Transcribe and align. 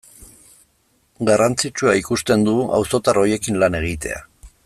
Garrantzitsua 1.31 1.93
ikusten 1.99 2.47
du 2.47 2.57
auzotar 2.79 3.23
horiekin 3.25 3.63
lan 3.67 3.79
egitea. 3.83 4.27